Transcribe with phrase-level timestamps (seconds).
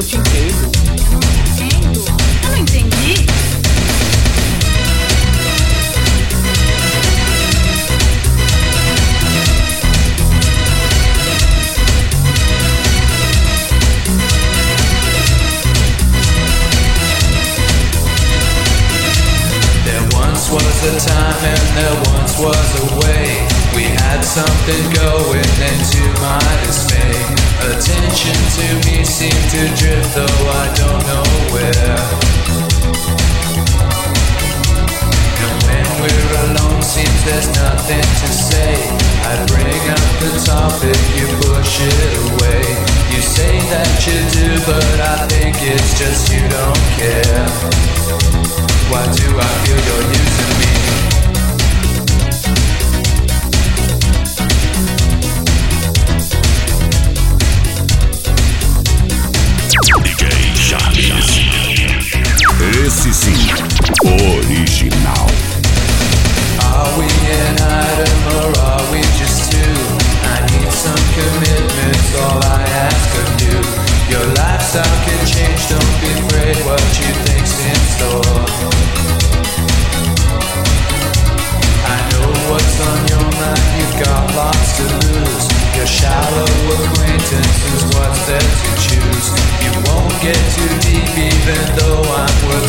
[0.00, 0.29] tocando?
[0.29, 0.29] Eu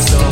[0.02, 0.31] In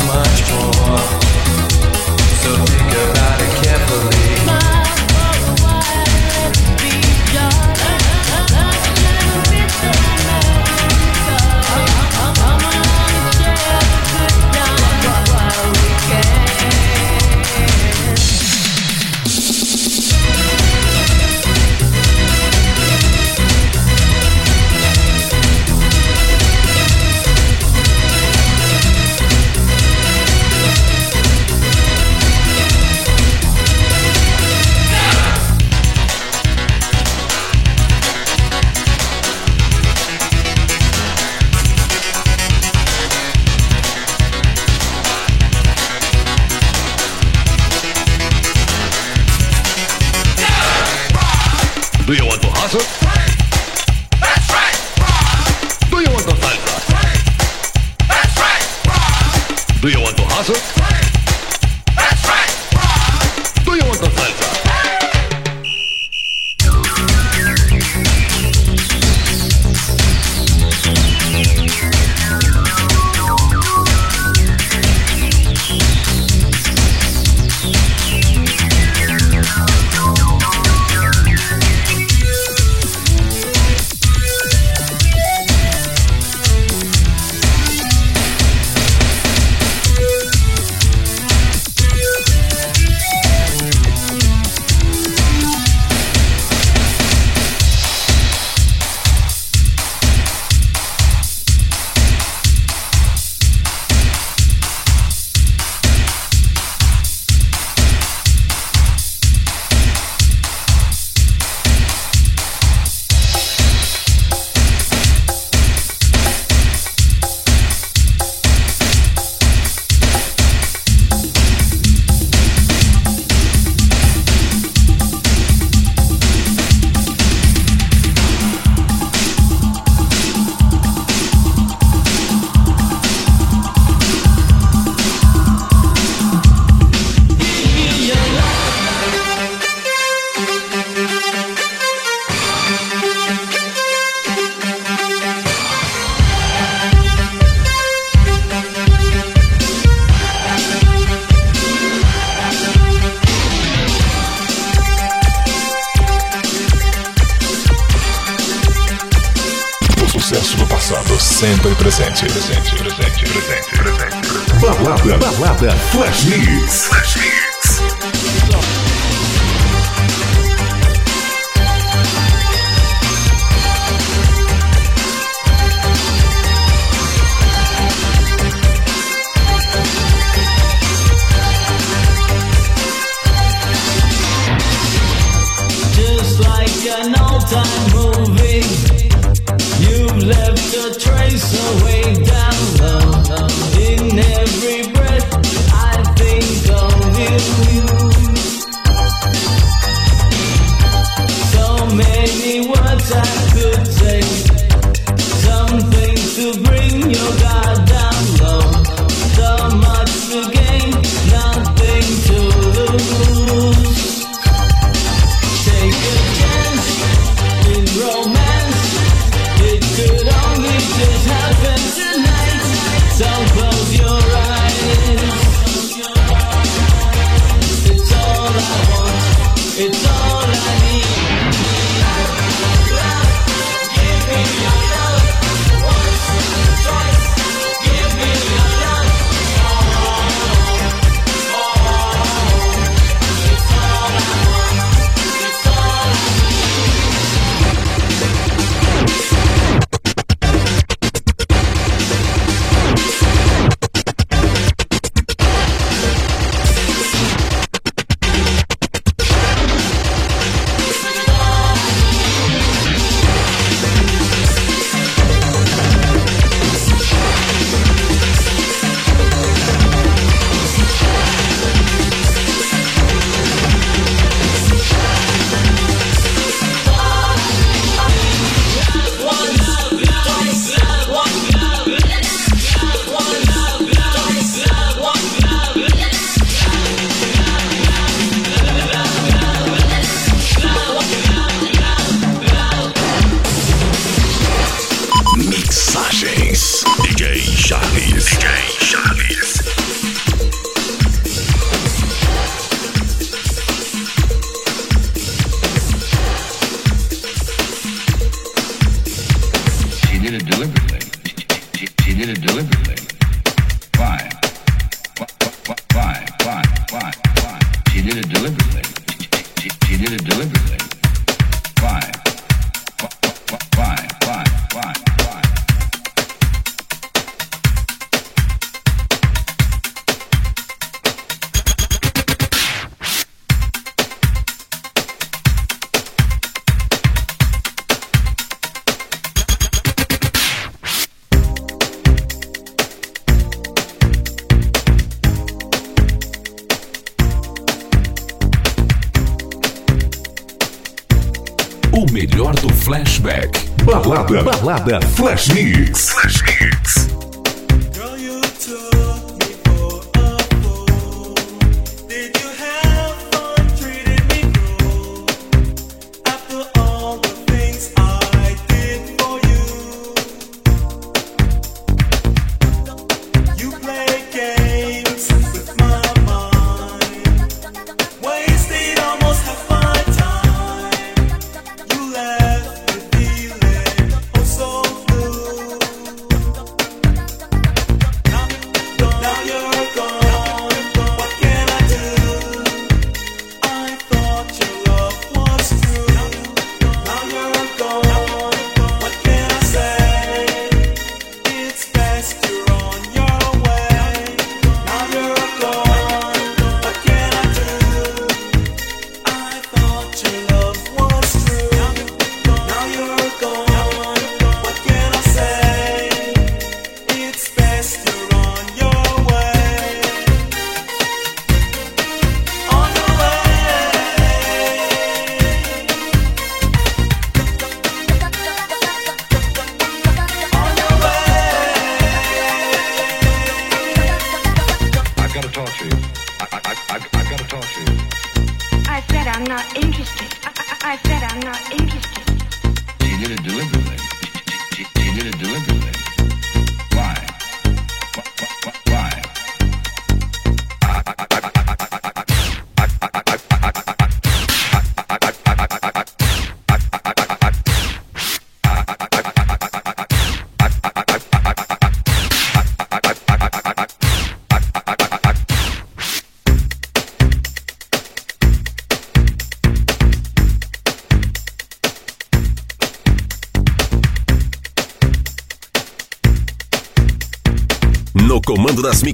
[355.20, 355.89] Flash Mix.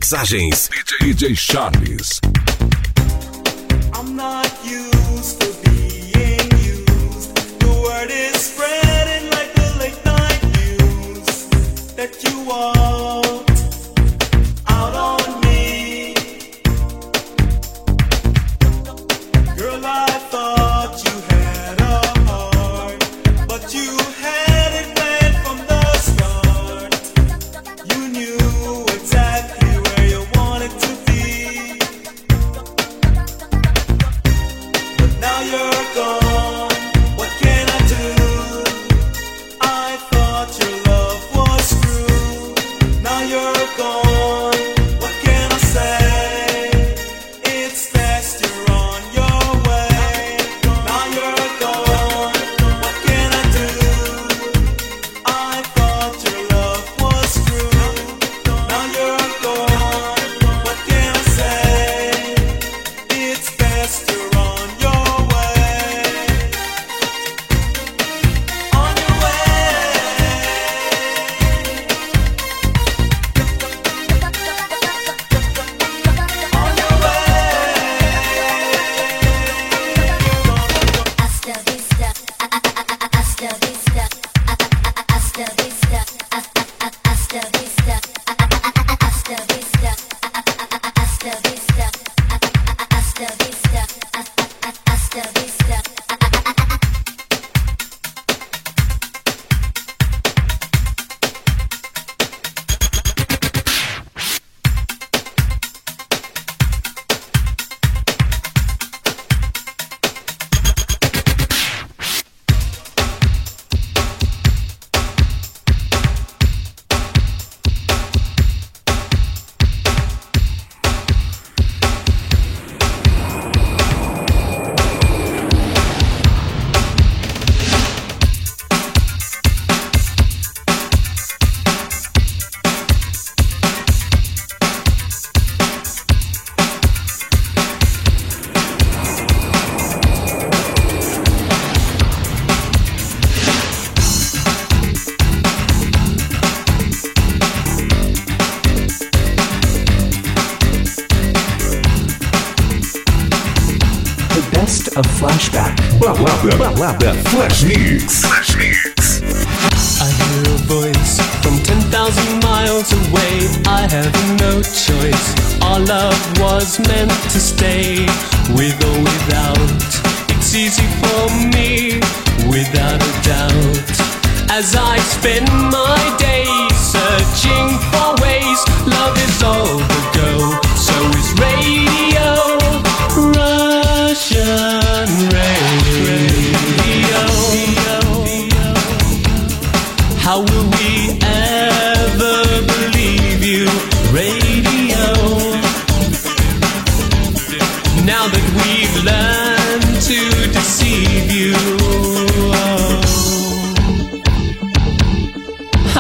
[0.07, 0.71] Mixagens.
[1.01, 2.26] DJ Charles.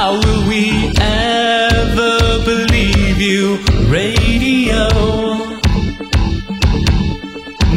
[0.06, 3.56] How will we ever believe you,
[3.88, 4.86] radio?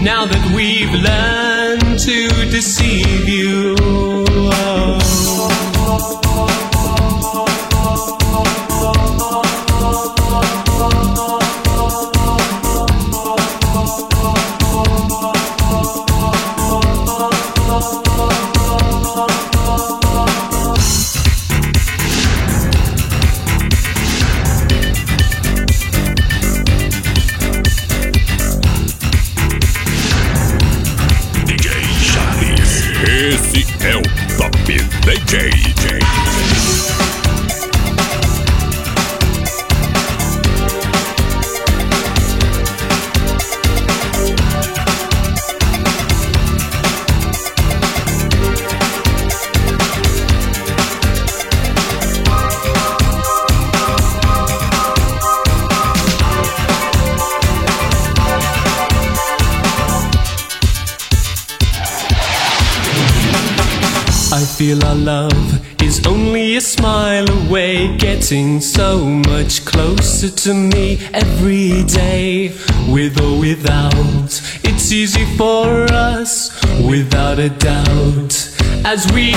[0.04, 3.76] Now that we've learned to deceive you.
[3.80, 4.99] Oh.
[70.20, 72.50] closer to me every day,
[72.90, 74.42] with or without.
[74.64, 76.52] It's easy for us,
[76.82, 78.34] without a doubt,
[78.86, 79.29] as we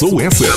[0.00, 0.49] Sou essa.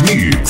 [0.00, 0.41] 密语。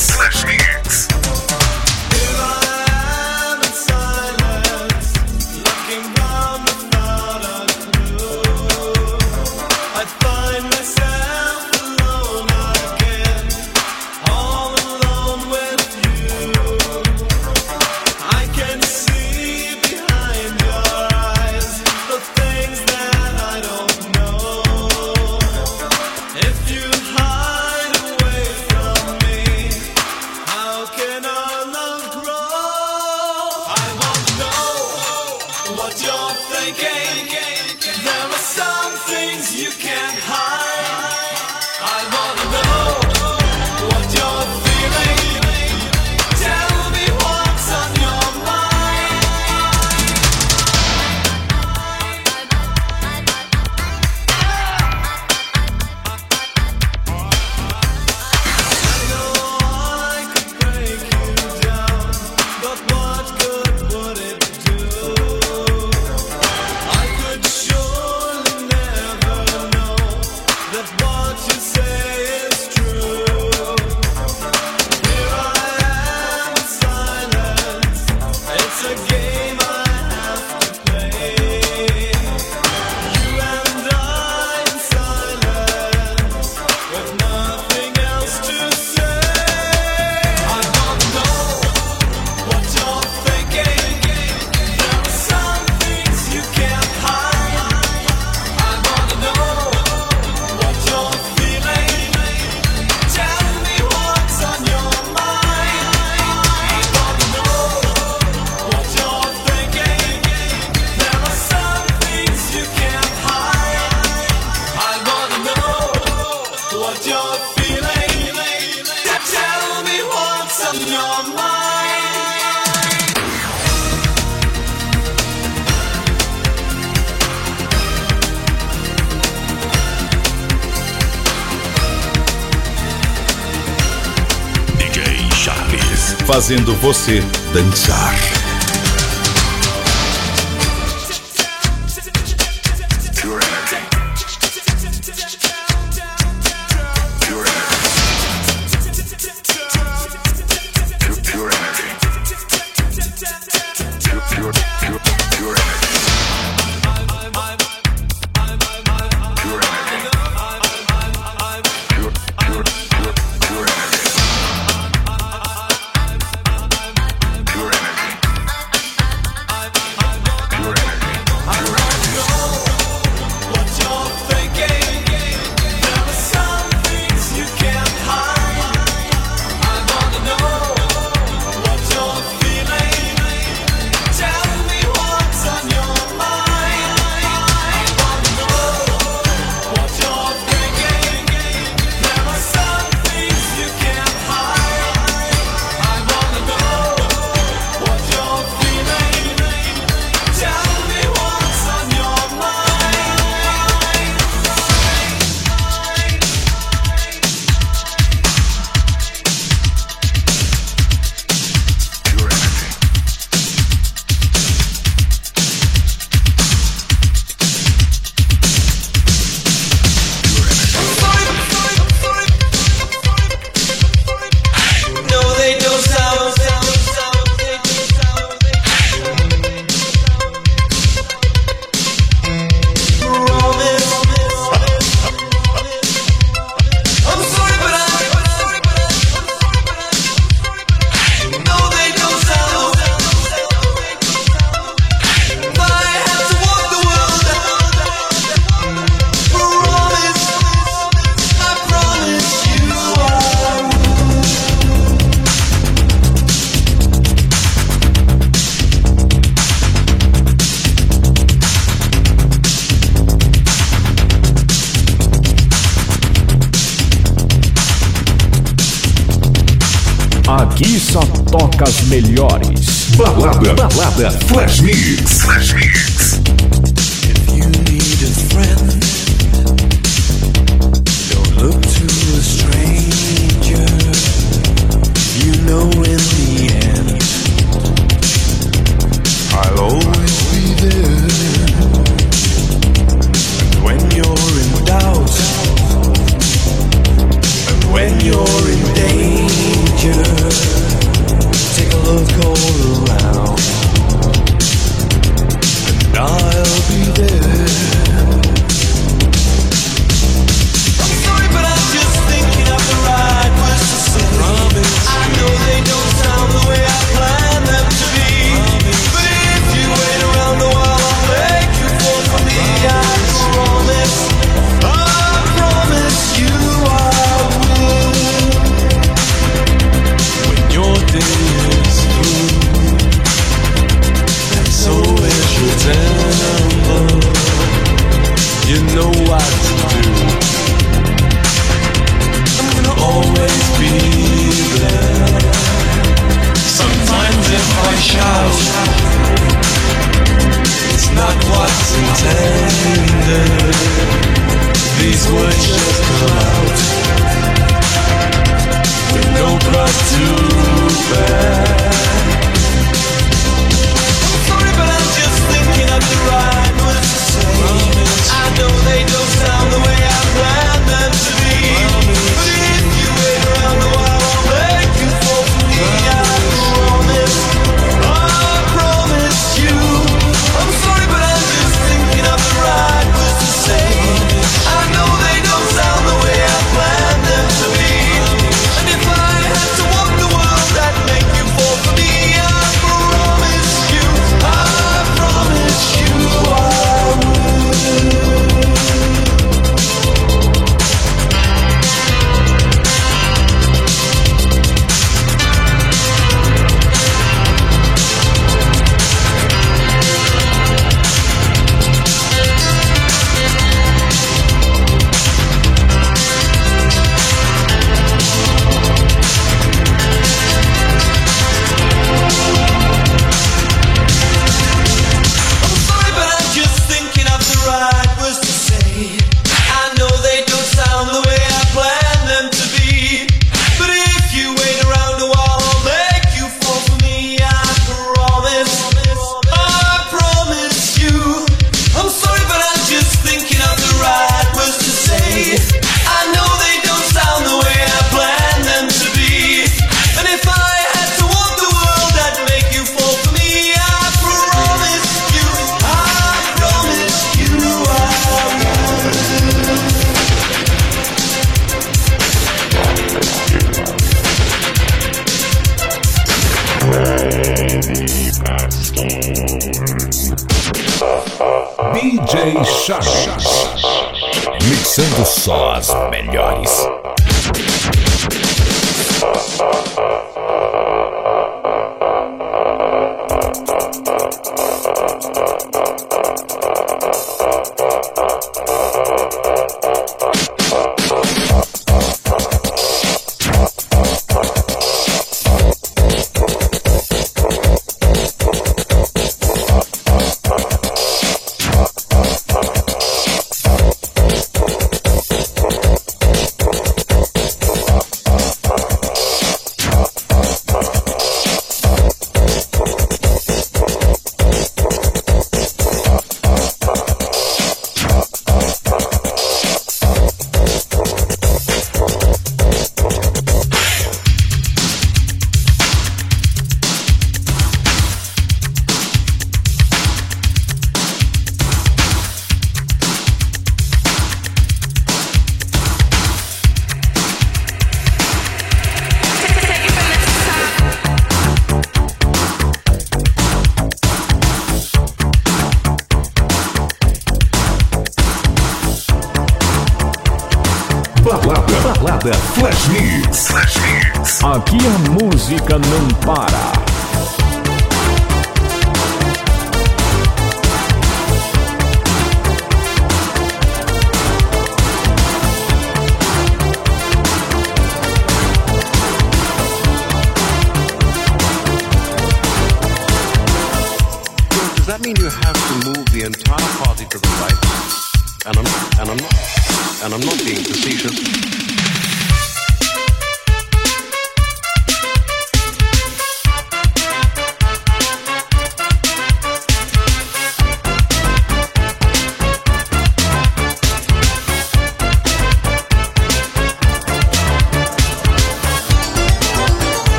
[136.33, 137.21] Fazendo você
[137.53, 138.42] dançar.